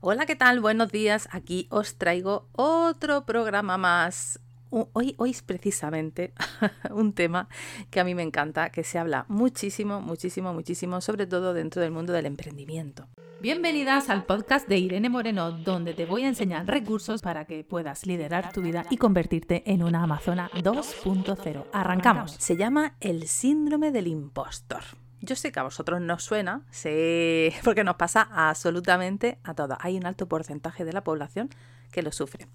Hola, 0.00 0.26
¿qué 0.26 0.36
tal? 0.36 0.60
Buenos 0.60 0.92
días. 0.92 1.28
Aquí 1.32 1.66
os 1.70 1.96
traigo 1.96 2.46
otro 2.52 3.26
programa 3.26 3.78
más. 3.78 4.38
Hoy, 4.70 5.16
hoy 5.18 5.30
es 5.30 5.42
precisamente 5.42 6.32
un 6.92 7.14
tema 7.14 7.48
que 7.90 7.98
a 7.98 8.04
mí 8.04 8.14
me 8.14 8.22
encanta, 8.22 8.70
que 8.70 8.84
se 8.84 9.00
habla 9.00 9.24
muchísimo, 9.26 10.00
muchísimo, 10.00 10.54
muchísimo, 10.54 11.00
sobre 11.00 11.26
todo 11.26 11.52
dentro 11.52 11.82
del 11.82 11.90
mundo 11.90 12.12
del 12.12 12.26
emprendimiento. 12.26 13.08
Bienvenidas 13.40 14.08
al 14.08 14.24
podcast 14.24 14.68
de 14.68 14.78
Irene 14.78 15.08
Moreno, 15.08 15.50
donde 15.50 15.94
te 15.94 16.06
voy 16.06 16.22
a 16.22 16.28
enseñar 16.28 16.66
recursos 16.66 17.20
para 17.20 17.44
que 17.46 17.64
puedas 17.64 18.06
liderar 18.06 18.52
tu 18.52 18.62
vida 18.62 18.84
y 18.90 18.98
convertirte 18.98 19.64
en 19.66 19.82
una 19.82 20.04
Amazona 20.04 20.48
2.0. 20.54 21.64
Arrancamos. 21.72 22.36
Se 22.38 22.56
llama 22.56 22.94
el 23.00 23.26
síndrome 23.26 23.90
del 23.90 24.06
impostor. 24.06 24.84
Yo 25.20 25.36
sé 25.36 25.50
que 25.52 25.60
a 25.60 25.64
vosotros 25.64 26.00
no 26.00 26.18
suena, 26.18 26.62
sé, 26.70 27.52
porque 27.64 27.84
nos 27.84 27.96
pasa 27.96 28.28
absolutamente 28.32 29.38
a 29.44 29.54
todos. 29.54 29.78
Hay 29.80 29.96
un 29.96 30.06
alto 30.06 30.28
porcentaje 30.28 30.84
de 30.84 30.92
la 30.92 31.02
población 31.02 31.50
que 31.90 32.02
lo 32.02 32.12
sufre. 32.12 32.46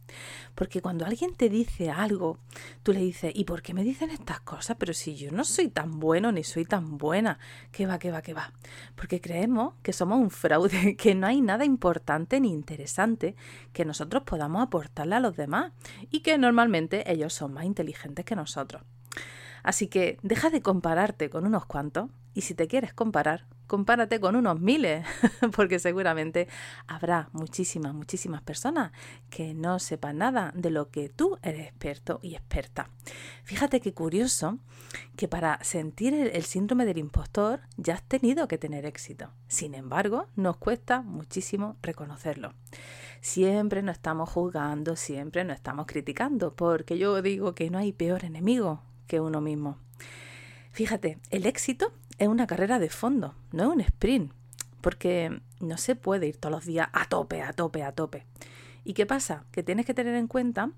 Porque 0.55 0.81
cuando 0.81 1.05
alguien 1.05 1.35
te 1.35 1.49
dice 1.49 1.89
algo, 1.89 2.39
tú 2.83 2.93
le 2.93 2.99
dices, 2.99 3.31
¿y 3.35 3.45
por 3.45 3.61
qué 3.61 3.73
me 3.73 3.83
dicen 3.83 4.11
estas 4.11 4.39
cosas? 4.41 4.77
Pero 4.79 4.93
si 4.93 5.15
yo 5.15 5.31
no 5.31 5.43
soy 5.43 5.69
tan 5.69 5.99
bueno 5.99 6.31
ni 6.31 6.43
soy 6.43 6.65
tan 6.65 6.97
buena, 6.97 7.39
¿qué 7.71 7.85
va, 7.85 7.99
qué 7.99 8.11
va, 8.11 8.21
qué 8.21 8.33
va? 8.33 8.53
Porque 8.95 9.21
creemos 9.21 9.73
que 9.81 9.93
somos 9.93 10.19
un 10.19 10.29
fraude, 10.29 10.95
que 10.97 11.15
no 11.15 11.27
hay 11.27 11.41
nada 11.41 11.65
importante 11.65 12.39
ni 12.39 12.51
interesante 12.51 13.35
que 13.73 13.85
nosotros 13.85 14.23
podamos 14.23 14.61
aportarle 14.61 15.15
a 15.15 15.19
los 15.19 15.35
demás 15.35 15.71
y 16.11 16.21
que 16.21 16.37
normalmente 16.37 17.11
ellos 17.11 17.33
son 17.33 17.53
más 17.53 17.65
inteligentes 17.65 18.25
que 18.25 18.35
nosotros. 18.35 18.83
Así 19.63 19.87
que 19.87 20.17
deja 20.21 20.49
de 20.49 20.61
compararte 20.61 21.29
con 21.29 21.45
unos 21.45 21.65
cuantos 21.65 22.09
y 22.33 22.41
si 22.41 22.55
te 22.55 22.67
quieres 22.67 22.93
comparar, 22.93 23.45
compárate 23.67 24.19
con 24.19 24.35
unos 24.35 24.59
miles, 24.59 25.05
porque 25.55 25.79
seguramente 25.79 26.47
habrá 26.87 27.29
muchísimas, 27.31 27.93
muchísimas 27.93 28.41
personas 28.41 28.91
que 29.29 29.53
no 29.53 29.79
sepan 29.79 30.19
nada 30.19 30.51
de 30.55 30.69
lo 30.69 30.89
que 30.89 31.09
tú 31.09 31.37
eres 31.41 31.67
experto 31.67 32.19
y 32.21 32.35
experta. 32.35 32.89
Fíjate 33.43 33.81
qué 33.81 33.93
curioso 33.93 34.59
que 35.15 35.27
para 35.27 35.63
sentir 35.63 36.13
el, 36.13 36.43
síndrome 36.43 36.85
del 36.85 36.97
impostor 36.97 37.61
ya 37.77 37.95
has 37.95 38.03
tenido 38.03 38.47
que 38.47 38.57
tener 38.57 38.85
éxito. 38.85 39.29
Sin 39.47 39.73
embargo, 39.75 40.27
nos 40.35 40.57
cuesta 40.57 41.01
muchísimo 41.01 41.77
reconocerlo. 41.81 42.53
Siempre 43.21 43.81
nos 43.81 43.95
estamos 43.95 44.29
juzgando, 44.29 44.95
siempre 44.95 45.45
nos 45.45 45.55
estamos 45.55 45.85
criticando, 45.85 46.53
porque 46.55 46.97
yo 46.97 47.21
digo 47.21 47.55
que 47.55 47.69
no 47.69 47.77
hay 47.77 47.93
peor 47.93 48.25
enemigo 48.25 48.81
que 49.07 49.19
uno 49.19 49.41
mismo. 49.41 49.77
Fíjate, 50.73 51.19
el 51.29 51.45
éxito 51.45 51.93
es 52.17 52.27
una 52.27 52.47
carrera 52.47 52.79
de 52.79 52.89
fondo, 52.89 53.35
no 53.51 53.63
es 53.63 53.69
un 53.69 53.81
sprint, 53.81 54.31
porque 54.81 55.41
no 55.59 55.77
se 55.77 55.95
puede 55.95 56.27
ir 56.27 56.37
todos 56.37 56.53
los 56.53 56.65
días 56.65 56.89
a 56.93 57.05
tope, 57.05 57.41
a 57.41 57.53
tope, 57.53 57.83
a 57.83 57.91
tope. 57.91 58.25
¿Y 58.83 58.93
qué 58.93 59.05
pasa? 59.05 59.45
Que 59.51 59.63
tienes 59.63 59.85
que 59.85 59.93
tener 59.93 60.15
en 60.15 60.27
cuenta 60.27 60.71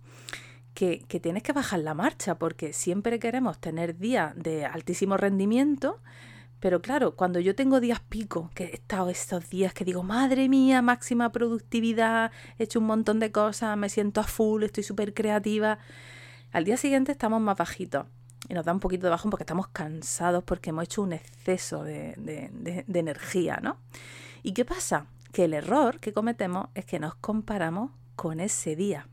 que, 0.74 1.06
tienes 1.22 1.42
que 1.42 1.54
bajar 1.54 1.80
la 1.80 1.94
marcha, 1.94 2.38
porque 2.38 2.74
siempre 2.74 3.20
queremos 3.20 3.60
tener 3.60 3.98
días 3.98 4.34
de 4.36 4.66
altísimo 4.66 5.18
rendimiento, 5.18 6.02
pero 6.60 6.82
claro, 6.82 7.16
cuando 7.16 7.40
yo 7.40 7.56
tengo 7.56 7.80
días 7.80 8.00
pico, 8.00 8.52
que 8.54 8.66
he 8.66 8.74
estado 8.76 9.10
estos 9.10 9.50
días 9.50 9.74
que 9.74 9.86
digo, 9.86 10.04
madre 10.04 10.50
mía, 10.50 10.82
máxima 10.82 11.32
productividad, 11.32 12.32
he 12.58 12.64
hecho 12.64 12.80
un 12.80 12.86
montón 12.86 13.20
de 13.20 13.32
cosas, 13.32 13.78
me 13.78 13.90
siento 13.90 14.22
a 14.22 14.24
full, 14.24 14.64
estoy 14.64 14.84
súper 14.84 15.14
creativa, 15.14 15.80
al 16.52 16.66
día 16.66 16.78
siguiente 16.78 17.12
estamos 17.12 17.42
más 17.42 17.58
bajitos 17.58 18.06
y 18.48 18.54
nos 18.54 18.66
da 18.66 18.74
un 18.74 18.80
poquito 18.80 19.08
de 19.08 19.12
bajón 19.12 19.32
porque 19.32 19.44
estamos 19.44 19.68
cansados 19.68 20.44
porque 20.44 20.70
hemos 20.70 20.84
hecho 20.86 21.02
un 21.02 21.14
exceso 21.14 21.84
de, 21.84 22.14
energía, 22.94 23.60
¿no? 23.62 23.78
¿Y 24.44 24.54
qué 24.54 24.66
pasa? 24.66 25.08
Que 25.32 25.46
el 25.46 25.54
error 25.54 26.00
que 26.00 26.14
cometemos 26.14 26.68
es 26.76 26.86
que 26.86 27.00
nos 27.00 27.16
comparamos 27.16 27.92
con 28.16 28.40
ese 28.40 28.76
día. 28.76 29.08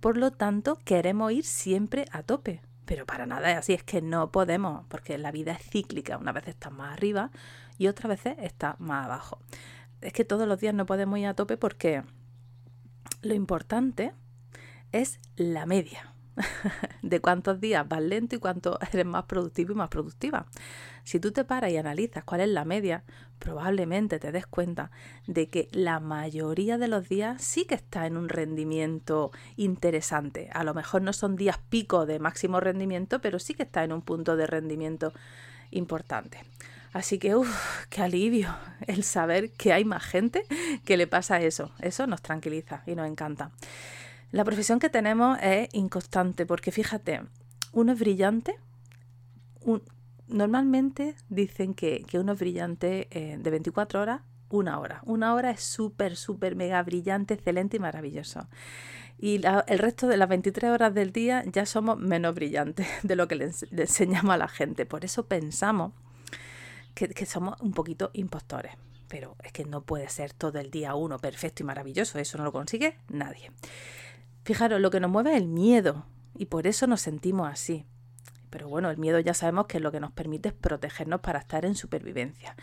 Por 0.00 0.16
lo 0.16 0.32
tanto, 0.32 0.78
queremos 0.84 1.32
ir 1.32 1.44
siempre 1.44 2.06
a 2.10 2.22
tope. 2.22 2.60
Pero 2.84 3.06
para 3.06 3.26
nada 3.26 3.52
es 3.52 3.58
así, 3.58 3.72
es 3.72 3.84
que 3.84 4.02
no 4.02 4.32
podemos, 4.32 4.84
porque 4.88 5.16
la 5.16 5.30
vida 5.30 5.52
es 5.52 5.62
cíclica. 5.62 6.18
Una 6.18 6.32
vez 6.32 6.48
estás 6.48 6.72
más 6.72 6.92
arriba 6.92 7.30
y 7.78 7.86
otras 7.86 8.08
veces 8.08 8.36
estás 8.40 8.78
más 8.80 9.06
abajo. 9.06 9.38
Es 10.00 10.12
que 10.12 10.24
todos 10.24 10.48
los 10.48 10.58
días 10.58 10.74
no 10.74 10.84
podemos 10.84 11.18
ir 11.18 11.26
a 11.26 11.34
tope 11.34 11.56
porque 11.56 12.02
lo 13.22 13.34
importante 13.34 14.12
es 14.90 15.20
la 15.36 15.64
media. 15.64 16.11
de 17.02 17.20
cuántos 17.20 17.60
días 17.60 17.88
vas 17.88 18.02
lento 18.02 18.36
y 18.36 18.38
cuánto 18.38 18.78
eres 18.92 19.06
más 19.06 19.24
productivo 19.24 19.72
y 19.72 19.76
más 19.76 19.88
productiva. 19.88 20.46
Si 21.04 21.18
tú 21.18 21.32
te 21.32 21.44
paras 21.44 21.72
y 21.72 21.76
analizas 21.76 22.24
cuál 22.24 22.42
es 22.42 22.48
la 22.48 22.64
media, 22.64 23.04
probablemente 23.38 24.18
te 24.18 24.30
des 24.30 24.46
cuenta 24.46 24.90
de 25.26 25.48
que 25.48 25.68
la 25.72 25.98
mayoría 25.98 26.78
de 26.78 26.88
los 26.88 27.08
días 27.08 27.42
sí 27.42 27.64
que 27.64 27.74
está 27.74 28.06
en 28.06 28.16
un 28.16 28.28
rendimiento 28.28 29.32
interesante. 29.56 30.48
A 30.52 30.62
lo 30.62 30.74
mejor 30.74 31.02
no 31.02 31.12
son 31.12 31.36
días 31.36 31.58
pico 31.68 32.06
de 32.06 32.20
máximo 32.20 32.60
rendimiento, 32.60 33.20
pero 33.20 33.38
sí 33.38 33.54
que 33.54 33.64
está 33.64 33.82
en 33.82 33.92
un 33.92 34.02
punto 34.02 34.36
de 34.36 34.46
rendimiento 34.46 35.12
importante. 35.70 36.38
Así 36.92 37.18
que, 37.18 37.34
uff, 37.34 37.86
qué 37.88 38.02
alivio 38.02 38.54
el 38.86 39.02
saber 39.02 39.50
que 39.52 39.72
hay 39.72 39.84
más 39.84 40.04
gente 40.04 40.44
que 40.84 40.96
le 40.96 41.06
pasa 41.06 41.40
eso. 41.40 41.72
Eso 41.80 42.06
nos 42.06 42.22
tranquiliza 42.22 42.82
y 42.86 42.94
nos 42.94 43.08
encanta. 43.08 43.50
La 44.32 44.44
profesión 44.44 44.78
que 44.78 44.88
tenemos 44.88 45.38
es 45.42 45.68
inconstante 45.72 46.46
porque 46.46 46.72
fíjate, 46.72 47.20
uno 47.72 47.92
es 47.92 47.98
brillante, 47.98 48.56
normalmente 50.26 51.14
dicen 51.28 51.74
que, 51.74 52.04
uno 52.14 52.32
es 52.32 52.38
brillante 52.38 53.08
eh, 53.10 53.36
de 53.38 53.50
24 53.50 54.00
horas, 54.00 54.22
una 54.48 54.80
hora. 54.80 55.02
Una 55.04 55.34
hora 55.34 55.50
es 55.50 55.62
súper, 55.62 56.16
súper, 56.16 56.56
mega 56.56 56.82
brillante, 56.82 57.34
excelente 57.34 57.76
y 57.76 57.80
maravilloso. 57.80 58.48
Y 59.18 59.42
el 59.66 59.78
resto 59.78 60.08
de 60.08 60.16
las 60.16 60.30
23 60.30 60.70
horas 60.70 60.94
del 60.94 61.12
día 61.12 61.44
ya 61.46 61.66
somos 61.66 61.98
menos 61.98 62.34
brillantes 62.34 62.86
de 63.02 63.16
lo 63.16 63.28
que 63.28 63.34
le, 63.34 63.50
enseñamos 63.70 64.34
a 64.34 64.38
la 64.38 64.48
gente. 64.48 64.86
Por 64.86 65.04
eso 65.04 65.26
pensamos 65.26 65.92
que, 66.94 67.08
que 67.08 67.26
somos 67.26 67.60
un 67.60 67.72
poquito 67.72 68.10
impostores 68.14 68.72
pero 69.08 69.36
es 69.44 69.52
que 69.52 69.66
no 69.66 69.82
puede 69.82 70.08
ser 70.08 70.32
todo 70.32 70.58
el 70.58 70.70
día 70.70 70.94
uno 70.94 71.18
perfecto 71.18 71.62
y 71.62 71.66
maravilloso, 71.66 72.18
eso 72.18 72.38
no 72.38 72.44
lo 72.44 72.52
consigue 72.52 72.96
nadie. 73.10 73.50
Fijaros, 74.44 74.80
lo 74.80 74.90
que 74.90 75.00
nos 75.00 75.10
mueve 75.10 75.32
es 75.32 75.36
el 75.36 75.48
miedo 75.48 76.06
y 76.36 76.46
por 76.46 76.66
eso 76.66 76.86
nos 76.86 77.00
sentimos 77.00 77.50
así. 77.50 77.86
Pero 78.50 78.68
bueno, 78.68 78.90
el 78.90 78.98
miedo 78.98 79.18
ya 79.20 79.34
sabemos 79.34 79.66
que 79.66 79.80
lo 79.80 79.92
que 79.92 80.00
nos 80.00 80.12
permite 80.12 80.50
es 80.50 80.54
protegernos 80.54 81.20
para 81.20 81.38
estar 81.38 81.64
en 81.64 81.74
supervivencia. 81.74 82.54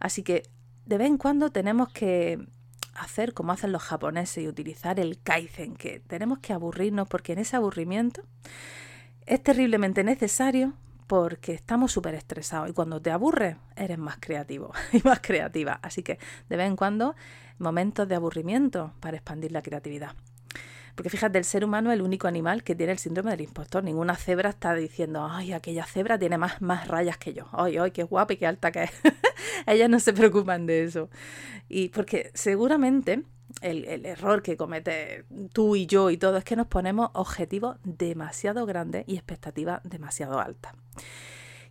Así 0.00 0.22
que 0.22 0.42
de 0.86 0.98
vez 0.98 1.08
en 1.08 1.18
cuando 1.18 1.50
tenemos 1.50 1.88
que 1.90 2.46
hacer 2.94 3.34
como 3.34 3.52
hacen 3.52 3.72
los 3.72 3.82
japoneses 3.82 4.42
y 4.42 4.48
utilizar 4.48 4.98
el 4.98 5.20
kaizen, 5.22 5.76
que 5.76 6.00
tenemos 6.00 6.38
que 6.38 6.52
aburrirnos 6.52 7.08
porque 7.08 7.34
en 7.34 7.40
ese 7.40 7.56
aburrimiento 7.56 8.22
es 9.26 9.42
terriblemente 9.42 10.02
necesario 10.04 10.72
porque 11.06 11.52
estamos 11.52 11.92
súper 11.92 12.14
estresados 12.14 12.70
y 12.70 12.72
cuando 12.72 13.00
te 13.00 13.10
aburres 13.10 13.56
eres 13.76 13.98
más 13.98 14.16
creativo 14.18 14.72
y 14.92 15.00
más 15.02 15.20
creativa. 15.20 15.78
Así 15.82 16.02
que 16.02 16.18
de 16.48 16.56
vez 16.56 16.66
en 16.66 16.76
cuando 16.76 17.14
momentos 17.58 18.08
de 18.08 18.14
aburrimiento 18.14 18.92
para 19.00 19.16
expandir 19.16 19.52
la 19.52 19.62
creatividad. 19.62 20.14
Porque 20.96 21.10
fíjate, 21.10 21.36
el 21.36 21.44
ser 21.44 21.62
humano 21.62 21.92
es 21.92 21.96
el 21.96 22.02
único 22.02 22.26
animal 22.26 22.64
que 22.64 22.74
tiene 22.74 22.92
el 22.92 22.98
síndrome 22.98 23.30
del 23.30 23.42
impostor. 23.42 23.84
Ninguna 23.84 24.16
cebra 24.16 24.48
está 24.48 24.74
diciendo, 24.74 25.28
ay, 25.30 25.52
aquella 25.52 25.84
cebra 25.84 26.18
tiene 26.18 26.38
más, 26.38 26.62
más 26.62 26.88
rayas 26.88 27.18
que 27.18 27.34
yo. 27.34 27.46
Ay, 27.52 27.76
ay, 27.76 27.90
qué 27.90 28.02
guapa 28.02 28.32
y 28.32 28.38
qué 28.38 28.46
alta 28.46 28.72
que 28.72 28.84
es. 28.84 28.90
Ellas 29.66 29.90
no 29.90 30.00
se 30.00 30.14
preocupan 30.14 30.64
de 30.64 30.84
eso. 30.84 31.10
Y 31.68 31.90
porque 31.90 32.30
seguramente 32.32 33.24
el, 33.60 33.84
el, 33.84 34.06
error 34.06 34.42
que 34.42 34.56
comete 34.56 35.26
tú 35.52 35.76
y 35.76 35.86
yo 35.86 36.08
y 36.08 36.16
todo 36.16 36.38
es 36.38 36.44
que 36.44 36.56
nos 36.56 36.66
ponemos 36.66 37.10
objetivos 37.12 37.76
demasiado 37.84 38.64
grandes 38.64 39.04
y 39.06 39.16
expectativas 39.16 39.82
demasiado 39.84 40.40
altas. 40.40 40.72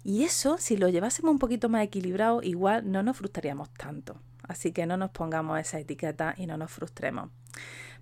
Y 0.04 0.24
eso, 0.24 0.60
si 0.60 0.78
lo 0.78 0.88
llevásemos 0.88 1.32
un 1.32 1.40
poquito 1.40 1.68
más 1.68 1.84
equilibrado, 1.84 2.44
igual 2.44 2.92
no 2.92 3.02
nos 3.02 3.18
frustraríamos 3.18 3.72
tanto. 3.72 4.22
Así 4.48 4.72
que 4.72 4.86
no 4.86 4.98
nos 4.98 5.10
pongamos 5.10 5.60
esa 5.60 5.80
etiqueta 5.80 6.36
y 6.38 6.46
no 6.46 6.58
nos 6.58 6.70
frustremos 6.70 7.32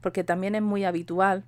porque 0.04 0.24
también 0.24 0.54
es 0.54 0.62
muy 0.62 0.84
habitual 0.84 1.46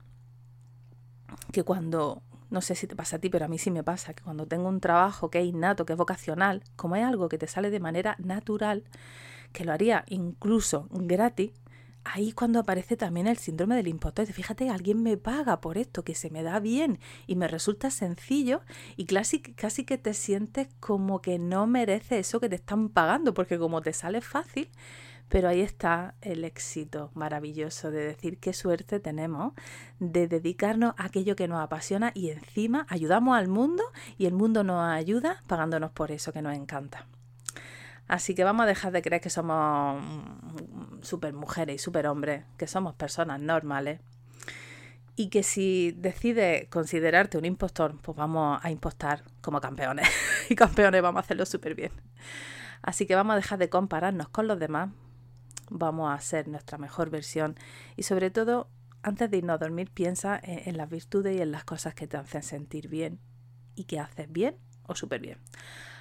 que 1.52 1.64
cuando, 1.64 2.24
no 2.50 2.62
sé 2.62 2.74
si 2.74 2.88
te 2.88 2.96
pasa 2.96 3.18
a 3.18 3.20
ti, 3.20 3.30
pero 3.30 3.46
a 3.46 3.48
mí 3.50 3.58
sí 3.58 3.70
me 3.70 3.84
pasa, 3.84 4.14
que 4.14 4.24
cuando 4.24 4.48
tengo 4.48 4.70
un 4.70 4.80
trabajo 4.80 5.30
que 5.30 5.42
es 5.42 5.46
innato, 5.46 5.86
que 5.86 5.94
es 5.94 5.98
vocacional, 5.98 6.64
como 6.78 6.96
es 6.96 7.04
algo 7.04 7.28
que 7.28 7.38
te 7.38 7.48
sale 7.48 7.70
de 7.70 7.82
manera 7.82 8.16
natural, 8.18 8.86
que 9.52 9.66
lo 9.66 9.74
haría 9.74 10.06
incluso 10.08 10.88
gratis, 10.90 11.52
ahí 12.06 12.32
cuando 12.32 12.60
aparece 12.60 12.96
también 12.96 13.28
el 13.28 13.38
síndrome 13.38 13.76
del 13.76 13.90
impostor. 13.90 14.26
Fíjate, 14.28 14.70
alguien 14.70 15.04
me 15.04 15.18
paga 15.18 15.60
por 15.60 15.78
esto, 15.78 16.04
que 16.04 16.16
se 16.16 16.30
me 16.30 16.42
da 16.42 16.60
bien 16.62 17.00
y 17.28 17.36
me 17.36 17.50
resulta 17.50 17.90
sencillo 17.92 18.62
y 18.96 19.06
casi, 19.06 19.42
casi 19.42 19.84
que 19.84 19.98
te 19.98 20.14
sientes 20.14 20.70
como 20.80 21.22
que 21.22 21.40
no 21.40 21.68
merece 21.68 22.20
eso 22.20 22.40
que 22.40 22.48
te 22.48 22.56
están 22.56 22.88
pagando, 22.88 23.34
porque 23.34 23.58
como 23.58 23.82
te 23.82 23.92
sale 23.92 24.22
fácil, 24.22 24.70
pero 25.30 25.50
ahí 25.50 25.62
está 25.62 26.16
el 26.22 26.44
éxito 26.44 27.12
maravilloso 27.14 27.92
de 27.92 28.06
decir 28.06 28.40
qué 28.40 28.54
suerte 28.54 29.00
tenemos 29.00 29.54
de 30.00 30.28
dedicarnos 30.28 30.94
a 30.98 31.06
aquello 31.06 31.36
que 31.36 31.48
nos 31.48 31.62
apasiona 31.62 32.12
y 32.14 32.30
encima 32.30 32.86
ayudamos 32.90 33.38
al 33.38 33.48
mundo 33.48 33.84
y 34.18 34.28
el 34.28 34.34
mundo 34.34 34.64
nos 34.64 34.82
ayuda 34.88 35.44
pagándonos 35.48 35.92
por 35.92 36.12
eso 36.12 36.32
que 36.32 36.42
nos 36.42 36.56
encanta. 36.56 37.08
Así 38.08 38.36
que 38.36 38.44
vamos 38.44 38.66
a 38.66 38.68
dejar 38.68 38.92
de 38.92 39.02
creer 39.02 39.22
que 39.22 39.32
somos 39.32 40.04
super 41.02 41.34
mujeres 41.34 41.76
y 41.76 41.80
super 41.80 42.08
hombres, 42.08 42.44
que 42.58 42.68
somos 42.68 42.94
personas 42.94 43.40
normales. 43.40 44.00
Y 45.18 45.30
que 45.30 45.44
si 45.44 45.94
decides 45.94 46.68
considerarte 46.68 47.38
un 47.38 47.46
impostor, 47.46 47.98
pues 48.02 48.18
vamos 48.18 48.60
a 48.62 48.70
impostar 48.70 49.24
como 49.42 49.62
campeones. 49.62 50.08
y 50.50 50.56
campeones 50.56 51.02
vamos 51.02 51.20
a 51.20 51.24
hacerlo 51.24 51.46
súper 51.46 51.74
bien. 51.74 51.92
Así 52.82 53.08
que 53.08 53.16
vamos 53.16 53.34
a 53.34 53.38
dejar 53.38 53.58
de 53.58 53.70
compararnos 53.70 54.28
con 54.30 54.48
los 54.48 54.60
demás. 54.60 54.90
Vamos 55.70 56.14
a 56.14 56.20
ser 56.20 56.48
nuestra 56.48 56.78
mejor 56.78 57.10
versión. 57.10 57.56
Y 57.96 58.04
sobre 58.04 58.30
todo, 58.30 58.70
antes 59.02 59.30
de 59.30 59.38
irnos 59.38 59.56
a 59.56 59.58
dormir, 59.58 59.92
piensa 59.92 60.40
en, 60.42 60.78
las 60.78 60.90
virtudes 60.90 61.38
y 61.38 61.42
en 61.42 61.52
las 61.52 61.64
cosas 61.64 61.94
que 61.94 62.08
te 62.08 62.18
hacen 62.18 62.44
sentir 62.44 62.88
bien 62.88 63.20
y 63.76 63.86
que 63.86 64.00
haces 64.00 64.32
bien 64.32 64.58
o 64.88 64.96
súper 64.96 65.22
bien. 65.22 65.40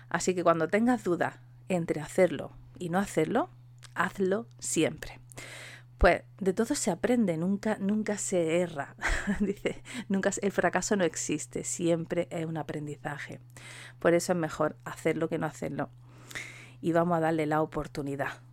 Así 0.08 0.34
que 0.34 0.42
cuando 0.42 0.68
tengas 0.68 1.04
dudas 1.04 1.38
entre 1.68 2.00
hacerlo 2.00 2.52
y 2.78 2.90
no 2.90 2.98
hacerlo, 2.98 3.50
hazlo 3.94 4.46
siempre. 4.58 5.20
Pues 5.98 6.22
de 6.38 6.52
todo 6.52 6.74
se 6.74 6.90
aprende, 6.90 7.36
nunca, 7.36 7.78
nunca 7.80 8.18
se 8.18 8.60
erra. 8.60 8.96
Dice, 9.40 9.82
nunca 10.08 10.30
el 10.42 10.52
fracaso 10.52 10.96
no 10.96 11.04
existe, 11.04 11.64
siempre 11.64 12.28
es 12.30 12.44
un 12.44 12.56
aprendizaje. 12.56 13.40
Por 13.98 14.12
eso 14.14 14.32
es 14.32 14.38
mejor 14.38 14.76
hacerlo 14.84 15.28
que 15.28 15.38
no 15.38 15.46
hacerlo. 15.46 15.90
Y 16.80 16.92
vamos 16.92 17.16
a 17.16 17.20
darle 17.20 17.46
la 17.46 17.62
oportunidad 17.62 18.43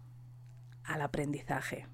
al 0.93 1.01
aprendizaje. 1.01 1.87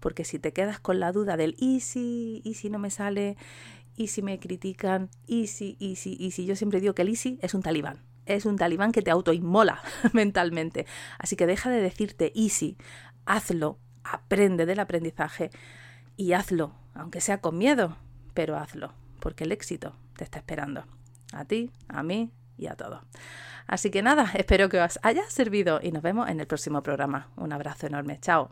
Porque 0.00 0.24
si 0.24 0.38
te 0.38 0.52
quedas 0.52 0.80
con 0.80 1.00
la 1.00 1.12
duda 1.12 1.36
del 1.36 1.56
y 1.58 1.80
si, 1.80 2.42
y 2.44 2.54
si 2.54 2.70
no 2.70 2.78
me 2.78 2.90
sale, 2.90 3.36
y 3.96 4.08
si 4.08 4.22
me 4.22 4.38
critican, 4.38 5.08
y 5.26 5.46
si, 5.46 5.76
y 5.78 5.96
si, 5.96 6.16
y 6.18 6.32
si 6.32 6.44
yo 6.46 6.56
siempre 6.56 6.80
digo 6.80 6.94
que 6.94 7.02
el 7.02 7.08
easy 7.08 7.38
es 7.42 7.54
un 7.54 7.62
talibán 7.62 8.02
es 8.26 8.46
un 8.46 8.56
talibán 8.56 8.92
que 8.92 9.02
te 9.02 9.10
autoinmola 9.10 9.82
mentalmente. 10.12 10.86
Así 11.18 11.36
que 11.36 11.46
deja 11.46 11.70
de 11.70 11.80
decirte 11.80 12.32
easy, 12.34 12.76
hazlo, 13.26 13.78
aprende 14.02 14.66
del 14.66 14.80
aprendizaje 14.80 15.50
y 16.16 16.32
hazlo, 16.32 16.74
aunque 16.94 17.20
sea 17.20 17.40
con 17.40 17.58
miedo, 17.58 17.96
pero 18.34 18.56
hazlo, 18.56 18.94
porque 19.20 19.44
el 19.44 19.52
éxito 19.52 19.96
te 20.16 20.24
está 20.24 20.38
esperando. 20.38 20.84
A 21.32 21.44
ti, 21.44 21.70
a 21.88 22.02
mí 22.02 22.30
y 22.56 22.66
a 22.66 22.76
todos. 22.76 23.02
Así 23.66 23.90
que 23.90 24.02
nada, 24.02 24.30
espero 24.34 24.68
que 24.68 24.80
os 24.80 24.98
haya 25.02 25.28
servido 25.30 25.80
y 25.82 25.92
nos 25.92 26.02
vemos 26.02 26.28
en 26.28 26.40
el 26.40 26.46
próximo 26.46 26.82
programa. 26.82 27.28
Un 27.36 27.52
abrazo 27.52 27.86
enorme, 27.86 28.18
chao. 28.20 28.50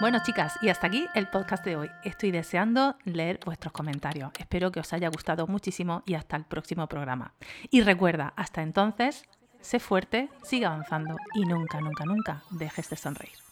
Bueno, 0.00 0.18
chicas, 0.24 0.54
y 0.62 0.70
hasta 0.70 0.86
aquí 0.86 1.06
el 1.14 1.28
podcast 1.28 1.62
de 1.62 1.76
hoy. 1.76 1.90
Estoy 2.04 2.30
deseando 2.30 2.96
leer 3.04 3.38
vuestros 3.44 3.70
comentarios. 3.70 4.32
Espero 4.38 4.72
que 4.72 4.80
os 4.80 4.92
haya 4.94 5.10
gustado 5.10 5.46
muchísimo 5.46 6.02
y 6.06 6.14
hasta 6.14 6.36
el 6.36 6.44
próximo 6.44 6.86
programa. 6.86 7.34
Y 7.70 7.82
recuerda, 7.82 8.32
hasta 8.34 8.62
entonces, 8.62 9.24
sé 9.60 9.78
fuerte, 9.78 10.30
sigue 10.42 10.64
avanzando 10.64 11.16
y 11.34 11.44
nunca, 11.44 11.82
nunca, 11.82 12.06
nunca 12.06 12.42
dejes 12.50 12.88
de 12.88 12.96
sonreír. 12.96 13.49